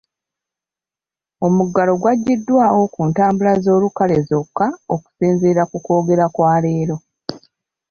[1.45, 6.95] Omuggalo gwagiddwawo ku ntambula z'olukale zokka okusinziira ku kwogera kwa leero.